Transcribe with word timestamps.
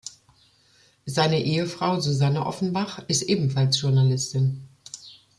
Seine 1.05 1.39
Ehefrau 1.43 1.99
Susanne 1.99 2.47
Offenbach 2.47 3.03
ist 3.07 3.21
ebenfalls 3.21 3.79
Journalistin. 3.79 4.67